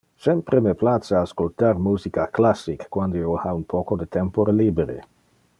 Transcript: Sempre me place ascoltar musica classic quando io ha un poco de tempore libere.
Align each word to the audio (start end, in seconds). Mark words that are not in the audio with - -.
Sempre 0.25 0.61
me 0.67 0.71
place 0.83 1.17
ascoltar 1.19 1.83
musica 1.89 2.27
classic 2.39 2.87
quando 2.89 3.17
io 3.17 3.35
ha 3.45 3.53
un 3.61 3.65
poco 3.77 4.03
de 4.03 4.11
tempore 4.17 4.61
libere. 4.65 4.99